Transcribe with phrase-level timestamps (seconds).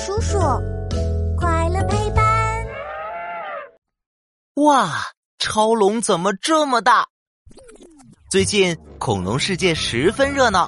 [0.00, 0.38] 叔叔，
[1.36, 2.24] 快乐陪伴。
[4.54, 4.90] 哇，
[5.38, 7.06] 超龙怎么这么大？
[8.30, 10.66] 最近恐龙世界十分热闹，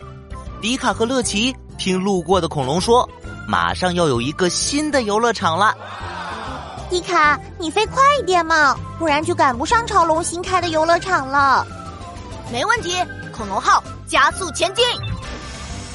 [0.60, 3.08] 迪卡和乐奇听路过的恐龙说，
[3.48, 5.74] 马上要有一个新的游乐场了。
[6.90, 11.66] 迪卡，你飞快一点嘛，不然就赶不上超龙新开的游乐场了。
[12.52, 13.02] 没问题，
[13.34, 14.84] 恐龙号加速前进。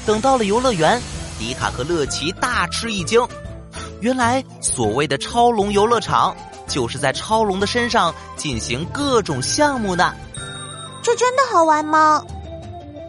[0.04, 1.00] 等到了游乐园，
[1.38, 3.26] 迪卡和乐奇大吃一惊，
[4.00, 10.12] 原来所谓的超龙游乐场就是在超龙的身上进行各种项目呢。
[11.02, 12.22] 这真的好玩吗？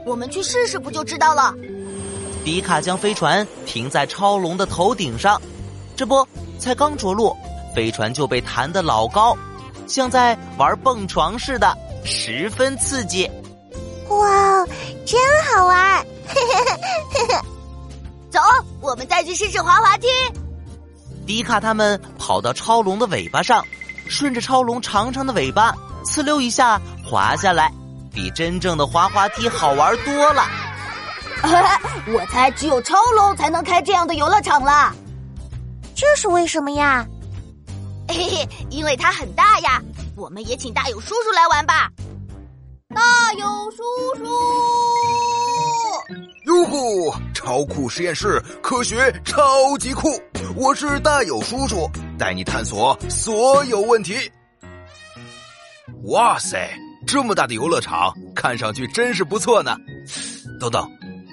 [0.05, 1.53] 我们去试试不就知道了。
[2.45, 5.41] 迪卡将飞船停在超龙的头顶上，
[5.95, 6.25] 这不
[6.57, 7.35] 才刚着陆。
[7.75, 9.37] 飞船就被弹得老高，
[9.85, 13.29] 像在玩蹦床似的，十分刺激。
[14.09, 14.58] 哇，
[18.99, 20.07] 们再去试试滑滑梯。
[21.25, 23.65] 迪卡他们跑到超龙的尾巴上，
[24.09, 27.71] 顺着超龙长长的尾巴，呲溜一下滑下来，
[28.13, 30.43] 比真正的滑滑梯好玩多了。
[32.11, 34.93] 我猜只有超龙才能开这样的游乐场了。
[35.95, 37.05] 这是为什么呀？
[38.09, 39.81] 嘿嘿，因为它很大呀！
[40.17, 41.89] 我们也请大勇叔叔来玩吧。
[42.93, 43.77] 大勇叔
[44.17, 44.29] 叔！
[47.39, 49.41] 超酷实验室，科学超
[49.77, 50.09] 级酷！
[50.57, 54.13] 我是大友叔叔，带你探索所有问题。
[56.07, 56.69] 哇塞，
[57.07, 59.77] 这么大的游乐场，看上去真是不错呢。
[60.59, 60.85] 等等，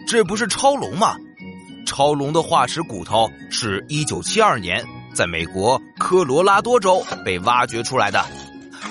[0.07, 1.17] 这不是超龙吗？
[1.85, 4.87] 超龙的化石骨头是一九七二年。
[5.13, 8.25] 在美国科罗拉多州被挖掘出来的，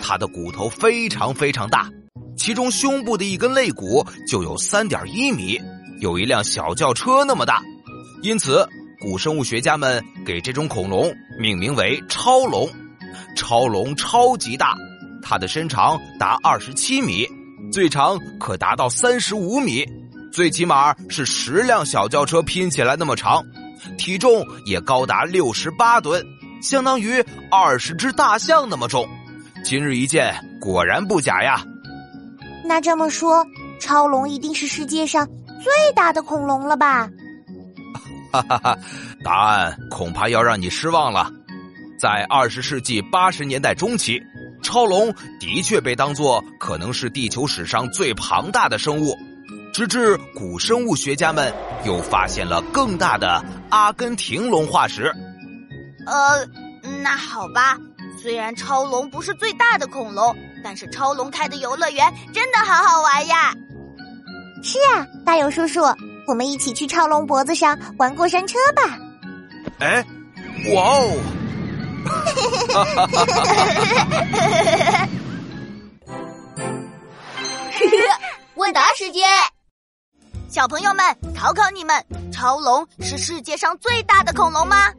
[0.03, 1.89] 它的骨头非常非常大，
[2.35, 5.61] 其中胸部的一根肋骨就有三点一米，
[5.99, 7.61] 有一辆小轿车那么大，
[8.21, 8.67] 因此
[8.99, 12.69] 古生物学家们给这种恐龙命名为超龙。
[13.35, 14.75] 超龙超级大，
[15.21, 17.27] 它的身长达二十七米，
[17.71, 19.85] 最长可达到三十五米，
[20.31, 23.43] 最起码是十辆小轿车拼起来那么长。
[23.97, 26.25] 体重也高达六十八吨，
[26.61, 29.07] 相当于二十只大象那么重。
[29.63, 31.63] 今日一见，果然不假呀。
[32.63, 33.45] 那这么说，
[33.79, 35.27] 超龙一定是世界上
[35.65, 37.09] 最大的恐龙了吧？
[38.31, 38.77] 哈哈哈，
[39.23, 41.27] 答案恐怕要让你失望了。
[41.97, 44.21] 在二十世纪八十年代中期，
[44.61, 49.17] 超龙的确被当作可能是地球史上最庞大的生物。
[49.73, 51.51] 直至古生物学家们
[51.83, 55.11] 又发现了更大的阿根廷龙化石。
[56.05, 56.45] 呃，
[57.01, 57.75] 那好吧，
[58.21, 63.51] 虽然超龙不是最大的恐龙，但是超龙开的游乐园真的好好玩呀！
[64.65, 65.79] 是啊，大勇叔叔，
[66.25, 68.97] 我们一起去超龙脖子上玩过山车吧！
[69.77, 70.03] 哎，
[70.73, 71.15] 哇哦！
[72.07, 74.25] 哈哈哈哈哈
[74.91, 75.07] 哈！
[78.55, 79.23] 问答时间。
[80.49, 81.05] 小朋友们，
[81.37, 82.03] 考考你们：
[82.33, 84.91] 超龙是世界上最大的恐龙吗？